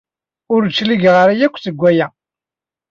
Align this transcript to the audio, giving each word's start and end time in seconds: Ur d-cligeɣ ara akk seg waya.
Ur 0.53 0.61
d-cligeɣ 0.63 1.15
ara 1.23 1.33
akk 1.45 1.55
seg 1.59 1.75
waya. 1.81 2.07